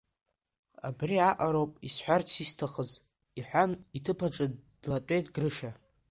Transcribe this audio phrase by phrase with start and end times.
[0.87, 2.91] Абри аҟароуп исҳәарц исҭахыз,—
[3.39, 4.45] иҳәан, иҭыԥаҿы
[4.81, 5.71] длатәеит Грышьа.